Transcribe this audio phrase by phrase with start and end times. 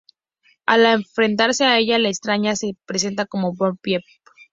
[0.65, 4.01] Al enfrentarse a ella, la extraña se presenta como Boogiepop.